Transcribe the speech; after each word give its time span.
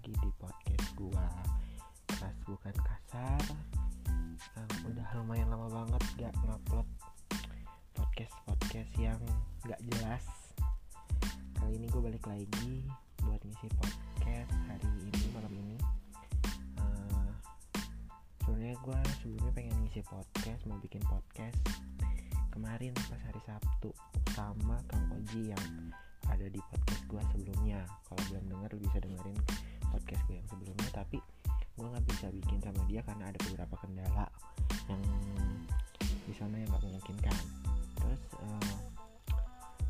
lagi 0.00 0.16
di 0.16 0.32
podcast 0.40 0.88
gua. 0.96 1.28
Keras 2.08 2.32
bukan 2.48 2.72
kasar. 2.72 3.44
Um, 4.56 4.88
Udah 4.88 5.04
lumayan 5.20 5.52
lama 5.52 5.68
banget 5.68 6.00
gak 6.16 6.32
ngupload 6.40 6.88
podcast-podcast 7.92 8.88
yang 8.96 9.20
gak 9.68 9.76
jelas. 9.92 10.24
Kali 11.52 11.76
ini 11.76 11.84
gue 11.92 12.00
balik 12.00 12.24
lagi 12.24 12.88
buat 13.20 13.44
ngisi 13.44 13.68
podcast 13.76 14.52
hari 14.72 14.88
ini, 15.04 15.20
malam 15.36 15.52
ini. 15.52 15.76
Uh, 16.80 17.32
Sebenarnya 18.48 18.80
gue 18.80 19.00
sebelumnya 19.20 19.52
pengen 19.52 19.76
ngisi 19.84 20.00
podcast, 20.08 20.64
mau 20.64 20.80
bikin 20.80 21.04
podcast. 21.04 21.60
Kemarin 22.48 22.96
pas 22.96 23.20
hari 23.20 23.40
Sabtu 23.44 23.92
sama 24.32 24.80
Kang 24.88 25.12
Oji 25.12 25.52
yang 25.52 25.92
ada 26.30 26.46
di 26.46 26.60
podcast 26.70 27.02
gue 27.10 27.22
sebelumnya. 27.34 27.80
Kalau 28.06 28.22
belum 28.30 28.44
denger 28.46 28.70
bisa 28.78 28.96
dengerin 29.02 29.38
podcast 29.90 30.22
gue 30.30 30.36
yang 30.38 30.48
sebelumnya. 30.48 30.88
Tapi 30.94 31.18
gue 31.50 31.86
nggak 31.86 32.06
bisa 32.06 32.26
bikin 32.30 32.58
sama 32.62 32.82
dia 32.86 33.00
karena 33.02 33.24
ada 33.32 33.38
beberapa 33.50 33.74
kendala 33.80 34.26
yang 34.86 35.02
di 36.26 36.34
sana 36.36 36.54
yang 36.60 36.68
nggak 36.70 36.84
memungkinkan. 36.86 37.36
Terus 37.98 38.22
uh, 38.38 38.76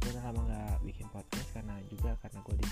gue 0.00 0.10
udah 0.16 0.24
lama 0.32 0.40
nggak 0.48 0.74
bikin 0.88 1.06
podcast 1.12 1.48
karena 1.52 1.74
juga 1.92 2.16
karena 2.24 2.38
gue 2.40 2.56
di 2.56 2.68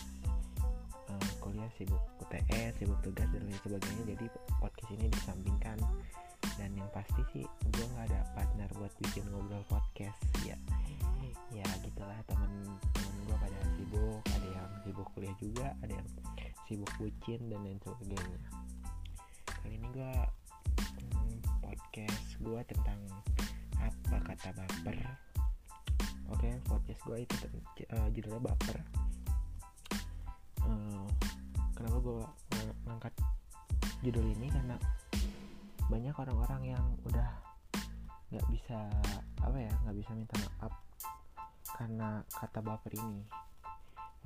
uh, 1.13 1.29
kuliah 1.45 1.71
sibuk 1.77 2.01
UTS 2.25 2.81
sibuk 2.81 2.99
tugas 3.05 3.29
dan 3.29 3.43
lain 3.45 3.61
sebagainya. 3.61 4.05
Jadi 4.17 4.27
podcast 4.57 4.91
ini 4.97 5.07
disampingkan. 5.13 5.79
Dan 6.59 6.75
yang 6.75 6.91
pasti 6.91 7.23
sih 7.35 7.45
gue 7.47 7.87
nggak 7.95 8.11
ada 8.11 8.21
partner 8.35 8.67
buat 8.79 8.91
bikin 9.03 9.27
ngobrol 9.31 9.63
podcast. 9.69 10.19
Ya 10.47 10.59
ya 11.49 11.65
gitulah 11.81 12.19
teman-teman 12.29 12.38
sibuk 14.89 15.05
kuliah 15.13 15.37
juga 15.37 15.77
ada 15.85 15.93
yang 15.93 16.09
sibuk 16.65 16.89
bucin 16.97 17.45
dan 17.53 17.61
lain 17.61 17.77
sebagainya. 17.85 18.41
Kali 19.45 19.77
ini 19.77 19.89
gue 19.93 20.13
hmm, 20.81 21.37
podcast 21.61 22.29
gue 22.41 22.61
tentang 22.65 22.97
apa 23.77 24.17
kata 24.33 24.49
baper. 24.57 24.97
Oke 26.33 26.57
podcast 26.65 27.05
gue 27.05 27.19
itu 27.21 27.37
uh, 27.93 28.09
judulnya 28.17 28.41
baper. 28.49 28.81
Uh, 30.65 31.05
kenapa 31.77 31.97
gue 32.01 32.25
ngangkat 32.89 33.15
judul 34.01 34.25
ini? 34.25 34.49
Karena 34.49 34.81
banyak 35.93 36.17
orang-orang 36.17 36.73
yang 36.73 36.85
udah 37.05 37.29
nggak 38.33 38.49
bisa 38.49 38.89
apa 39.45 39.57
ya 39.57 39.73
nggak 39.85 39.97
bisa 40.01 40.17
minta 40.17 40.37
maaf 40.49 40.73
karena 41.77 42.25
kata 42.29 42.61
baper 42.61 42.93
ini 42.97 43.25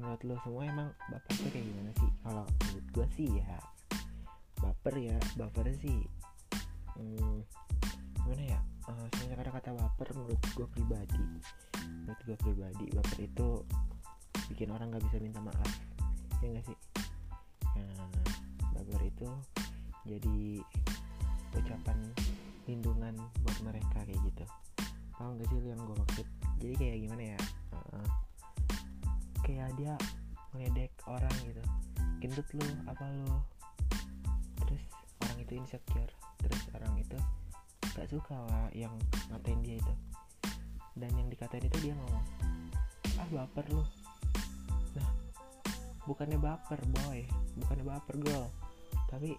menurut 0.02 0.22
lo 0.26 0.34
semua 0.42 0.66
emang 0.66 0.90
baper 1.06 1.32
tuh 1.38 1.50
kayak 1.54 1.62
gimana 1.70 1.90
sih? 1.94 2.10
Kalau 2.26 2.44
menurut 2.50 2.86
gue 2.90 3.06
sih 3.14 3.28
ya 3.38 3.56
baper 4.58 4.94
ya 4.98 5.18
baper 5.38 5.66
sih. 5.78 6.02
Hmm, 6.98 7.46
gimana 8.26 8.42
ya? 8.58 8.60
Uh, 8.90 9.06
sebenarnya 9.14 9.46
kata-kata 9.46 9.70
baper 9.78 10.08
menurut 10.18 10.42
gue 10.42 10.66
pribadi. 10.74 11.24
Menurut 12.02 12.20
gue 12.26 12.36
pribadi 12.42 12.86
baper 12.90 13.18
itu 13.22 13.48
bikin 14.50 14.74
orang 14.74 14.90
nggak 14.90 15.06
bisa 15.06 15.22
minta 15.22 15.38
maaf. 15.38 15.70
Ya 16.42 16.50
nggak 16.50 16.66
sih? 16.66 16.78
Nah 17.78 18.10
baper 18.74 19.02
itu 19.06 19.30
jadi 20.02 20.58
ucapan 21.54 21.98
lindungan 22.66 23.14
buat 23.46 23.58
mereka 23.62 24.02
kayak 24.02 24.18
gitu. 24.26 24.44
Paham 25.14 25.38
gak 25.38 25.46
sih 25.46 25.62
yang 25.62 25.78
gue 25.78 25.94
maksud? 25.94 26.26
Jadi 26.58 26.74
kayak 26.74 26.98
gimana 27.06 27.21
kayak 29.62 29.78
dia 29.78 29.94
ngeledek 30.50 30.90
orang 31.06 31.30
gitu. 31.46 31.62
Gendut 32.18 32.48
lu 32.50 32.66
apa 32.90 33.06
lu? 33.14 33.38
Terus 34.66 34.82
orang 35.22 35.38
itu 35.38 35.52
insecure. 35.54 36.12
Terus 36.42 36.62
orang 36.74 36.98
itu 36.98 37.18
gak 37.94 38.10
suka 38.10 38.34
lah 38.50 38.66
yang 38.74 38.90
ngatain 39.30 39.62
dia 39.62 39.78
itu. 39.78 39.94
Dan 40.98 41.14
yang 41.14 41.30
dikatain 41.30 41.62
itu 41.62 41.78
dia 41.78 41.94
ngomong 41.94 42.26
ah 43.22 43.28
baper 43.30 43.70
lu. 43.70 43.86
Nah 44.98 45.08
bukannya 46.10 46.42
baper 46.42 46.82
boy. 46.98 47.22
Bukannya 47.62 47.86
baper 47.86 48.18
girl. 48.18 48.50
Tapi 49.06 49.38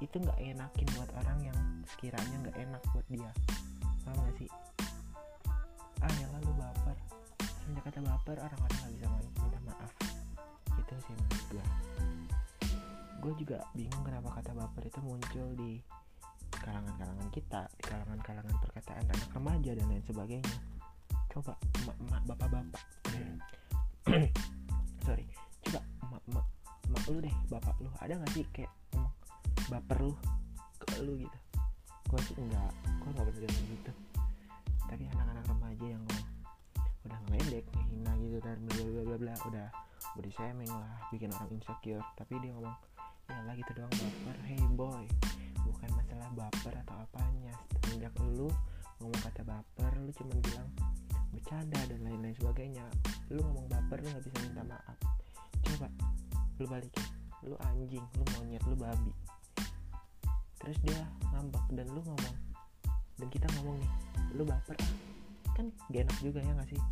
itu 0.00 0.16
nggak 0.18 0.40
enakin 0.40 0.88
buat 0.96 1.10
orang 1.20 1.52
yang 1.52 1.58
sekiranya 1.84 2.48
nggak 2.48 2.56
enak 2.64 2.82
buat 2.96 3.06
dia. 3.12 3.30
Paham 4.08 4.24
sih? 4.40 4.48
Ah 6.00 6.10
ya 6.16 6.26
lalu 6.32 6.51
kata 7.92 8.08
baper 8.08 8.40
orang-orang 8.40 8.78
nggak 8.80 8.92
bisa 8.96 9.06
minta 9.36 9.58
maaf. 9.68 9.92
Itu 10.80 10.94
sih 10.96 11.12
menurut 11.12 11.44
gue 11.52 11.64
gue 13.20 13.32
juga 13.44 13.58
bingung 13.76 14.00
kenapa 14.00 14.40
kata 14.40 14.56
baper 14.56 14.88
itu 14.88 15.00
muncul 15.04 15.52
di 15.60 15.76
kalangan-kalangan 16.56 17.28
kita 17.28 17.68
di 17.76 17.84
kalangan-kalangan 17.84 18.56
perkataan 18.64 19.04
anak 19.12 19.28
remaja 19.36 19.76
dan 19.76 19.84
lain 19.92 20.00
sebagainya. 20.08 20.56
Coba 21.36 21.52
emak-emak 21.84 22.22
bapak-bapak. 22.32 22.84
Sorry 25.04 25.28
coba 25.68 25.84
emak-emak 26.08 26.46
emak 26.88 27.04
lu 27.12 27.18
deh 27.20 27.36
bapak 27.52 27.76
lu. 27.76 27.92
Ada 28.00 28.16
nggak 28.16 28.30
sih 28.32 28.44
kayak 28.56 28.72
ngomong 28.96 29.12
baper 29.68 29.98
lu 30.00 30.16
ke 30.80 30.96
lu 31.04 31.20
gitu? 31.20 31.38
Gue 32.08 32.20
sih 32.24 32.40
enggak 32.40 32.72
gue 33.04 33.10
nggak 33.12 33.26
pernah 33.28 33.64
gitu. 33.68 33.92
Tapi 34.88 35.02
anak-anak 35.12 35.44
remaja 35.44 35.86
yang 35.92 36.04
udah 37.08 37.18
ngeledek 37.28 37.64
ngehina 37.74 38.12
gitu 38.22 38.38
dan 38.42 38.58
bla 38.66 38.82
bla 38.82 39.02
bla 39.02 39.16
bla 39.18 39.34
udah 39.50 39.68
body 40.14 40.30
shaming 40.34 40.70
lah 40.70 40.92
bikin 41.10 41.30
orang 41.34 41.50
insecure. 41.54 42.04
Tapi 42.14 42.38
dia 42.42 42.50
ngomong 42.54 42.76
ya 43.30 43.38
lah 43.46 43.54
gitu 43.54 43.70
doang 43.74 43.92
baper 43.92 44.36
hey 44.46 44.62
boy. 44.74 45.04
Bukan 45.62 45.90
masalah 45.94 46.28
baper 46.34 46.74
atau 46.86 46.96
apanya. 47.02 47.54
Semenjak 47.82 48.14
lu 48.22 48.50
ngomong 49.02 49.20
kata 49.22 49.42
baper 49.42 49.92
lu 49.98 50.10
cuma 50.14 50.34
bilang 50.42 50.68
bercanda 51.32 51.80
dan 51.88 52.00
lain-lain 52.06 52.34
sebagainya. 52.38 52.86
Lu 53.30 53.40
ngomong 53.42 53.66
baper 53.66 53.98
lu 54.02 54.08
nggak 54.10 54.24
bisa 54.26 54.38
minta 54.46 54.62
maaf. 54.66 54.98
Coba 55.66 55.88
lu 56.58 56.64
balikin. 56.70 57.06
Lu 57.42 57.54
anjing 57.58 58.06
lu 58.18 58.24
monyet 58.38 58.62
lu 58.68 58.76
babi. 58.78 59.12
Terus 60.62 60.78
dia 60.86 61.02
ngambek 61.34 61.64
dan 61.74 61.90
lu 61.90 62.02
ngomong 62.06 62.36
dan 63.22 63.30
kita 63.30 63.46
ngomong 63.54 63.78
nih 63.78 63.90
lu 64.34 64.42
baper 64.42 64.74
ah 64.82 65.11
kan 65.62 65.70
gak 65.94 66.02
enak 66.10 66.18
juga 66.18 66.38
ya 66.42 66.52
gak 66.58 66.70
sih? 66.74 66.82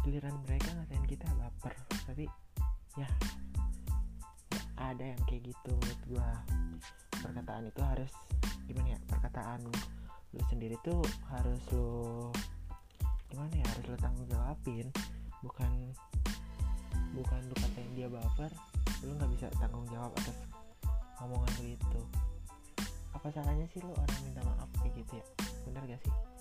Giliran 0.00 0.36
mereka 0.48 0.72
ngatain 0.72 1.04
kita 1.04 1.28
baper 1.36 1.74
tapi 2.08 2.24
ya 2.96 3.08
ada 4.80 5.04
yang 5.04 5.20
kayak 5.28 5.52
gitu 5.52 5.70
menurut 5.76 6.02
gua. 6.08 6.28
Perkataan 7.20 7.68
itu 7.68 7.80
harus 7.84 8.12
gimana 8.64 8.96
ya 8.96 8.98
perkataan 9.04 9.60
lu 10.32 10.40
sendiri 10.48 10.80
tuh 10.80 11.04
harus 11.28 11.60
lu 11.76 12.32
gimana 13.28 13.52
ya 13.52 13.66
harus 13.68 13.84
lu 13.84 13.96
tanggung 14.00 14.26
jawabin. 14.32 14.88
Bukan 15.44 15.92
bukan 17.12 17.40
lu 17.52 17.54
katain 17.60 17.92
dia 17.92 18.08
baper 18.08 18.48
lu 19.04 19.12
nggak 19.12 19.30
bisa 19.36 19.46
tanggung 19.60 19.84
jawab 19.92 20.10
atas 20.24 20.40
omongan 21.20 21.52
lu 21.60 21.76
itu. 21.76 22.02
Apa 23.12 23.28
salahnya 23.28 23.68
sih 23.76 23.84
lu 23.84 23.92
orang 23.92 24.20
minta 24.24 24.40
maaf 24.40 24.72
kayak 24.80 25.04
gitu 25.04 25.20
ya? 25.20 25.26
Bener 25.68 25.84
gak 25.84 26.00
sih 26.00 26.31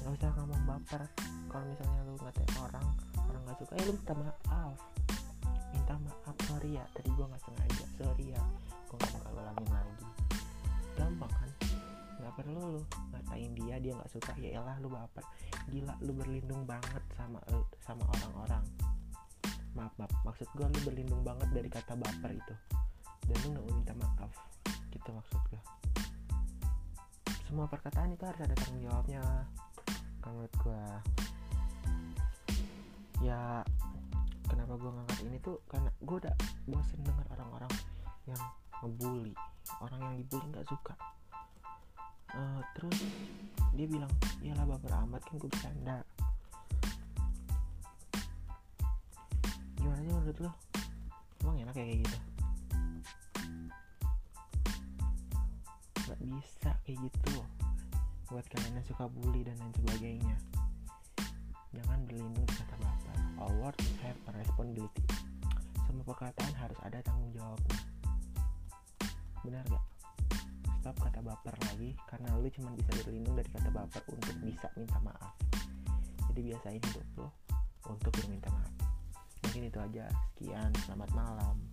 nggak 0.00 0.16
usah 0.16 0.30
ngomong 0.32 0.62
baper 0.64 1.02
kalau 1.52 1.64
misalnya 1.68 2.00
lu 2.08 2.16
ngatain 2.16 2.52
orang 2.56 2.86
orang 3.28 3.42
nggak 3.44 3.58
suka 3.60 3.72
ya 3.76 3.84
lu 3.84 3.92
minta 3.94 4.14
maaf. 4.16 4.76
Minta 5.70 5.94
maaf 6.00 6.36
sorry 6.48 6.70
ya. 6.80 6.84
Tadi 6.96 7.08
gua 7.14 7.26
nggak 7.28 7.42
sengaja 7.44 7.84
sorry 8.00 8.26
ya. 8.32 8.42
Gua 8.88 8.96
nggak 8.96 9.12
bakal 9.12 9.32
ulangin 9.36 9.68
lagi. 9.70 10.06
Gampang 10.96 11.32
kan? 11.36 11.50
Nggak 12.16 12.32
perlu 12.32 12.60
lu 12.80 12.82
ngatain 13.12 13.52
dia 13.54 13.76
dia 13.76 13.92
nggak 13.92 14.10
suka 14.10 14.32
ya 14.40 14.48
elah 14.56 14.76
lu 14.80 14.88
baper. 14.88 15.24
Gila 15.68 15.94
lu 16.00 16.12
berlindung 16.16 16.62
banget 16.64 17.04
sama 17.14 17.38
sama 17.84 18.04
orang-orang. 18.18 18.64
Maaf 19.76 19.92
maaf 20.00 20.12
maksud 20.24 20.48
gua 20.56 20.66
lu 20.72 20.80
berlindung 20.82 21.22
banget 21.22 21.48
dari 21.52 21.68
kata 21.68 21.92
baper 21.94 22.30
itu. 22.34 22.54
Dan 23.28 23.36
lu 23.44 23.48
nggak 23.52 23.66
minta 23.68 23.94
maaf. 24.00 24.32
Gitu 24.88 25.08
maksud 25.12 25.40
gua. 25.52 25.62
Semua 27.50 27.66
perkataan 27.66 28.14
itu 28.14 28.22
harus 28.22 28.46
ada 28.46 28.54
tanggung 28.54 28.86
jawabnya 28.86 29.22
kalau 30.20 30.36
menurut 30.36 30.54
gue 30.60 30.82
ya 33.20 33.64
kenapa 34.48 34.72
gue 34.76 34.90
ngangkat 34.92 35.18
ini 35.28 35.38
tuh? 35.44 35.56
Karena 35.68 35.90
gue 36.00 36.16
udah 36.20 36.34
bosen 36.68 37.00
denger 37.04 37.26
orang-orang 37.36 37.72
yang 38.28 38.40
ngebully 38.80 39.32
orang 39.80 40.00
yang 40.00 40.14
dibully 40.20 40.46
nggak 40.52 40.68
suka. 40.68 40.94
Uh, 42.30 42.62
terus 42.78 42.98
dia 43.74 43.86
bilang 43.90 44.10
iyalah 44.40 44.64
baper 44.64 44.92
amat 45.08 45.20
kan 45.24 45.34
gue 45.36 45.50
bercanda. 45.50 45.96
Gimana 49.76 50.00
sih 50.04 50.12
menurut 50.12 50.38
lo? 50.40 50.52
Emang 51.40 51.56
enak 51.64 51.74
ya 51.76 51.84
kayak 51.84 51.98
gitu? 52.04 52.18
Nggak 56.04 56.20
bisa 56.24 56.70
kayak 56.84 56.98
gitu 57.08 57.34
buat 58.30 58.46
kalian 58.46 58.78
yang 58.78 58.86
suka 58.86 59.10
bully 59.10 59.42
dan 59.42 59.58
lain 59.58 59.74
sebagainya. 59.74 60.36
Jangan 61.74 61.98
berlindung 62.06 62.46
di 62.46 62.54
kata 62.54 62.76
baper 62.78 63.16
all 63.42 63.54
words 63.58 63.82
have 64.06 64.14
a 64.30 64.32
responsibility. 64.38 65.02
Sama 65.90 66.06
perkataan 66.06 66.54
harus 66.54 66.78
ada 66.86 67.02
tanggung 67.02 67.34
jawabnya. 67.34 67.78
Benar 69.42 69.66
gak 69.66 69.84
stop 70.80 70.96
kata 70.96 71.20
baper 71.20 71.52
lagi 71.68 71.92
karena 72.08 72.32
lu 72.40 72.48
cuma 72.54 72.72
bisa 72.72 72.90
berlindung 73.02 73.34
dari 73.36 73.50
kata 73.50 73.68
baper 73.68 74.02
untuk 74.14 74.34
bisa 74.46 74.66
minta 74.78 74.98
maaf. 75.02 75.34
Jadi 76.30 76.40
biasain 76.50 76.80
hidup 76.80 77.06
lo 77.18 77.28
untuk 77.90 78.14
berminta 78.14 78.48
maaf. 78.54 78.74
Mungkin 79.42 79.66
itu 79.66 79.78
aja. 79.82 80.06
Sekian 80.32 80.70
selamat 80.86 81.10
malam 81.12 81.69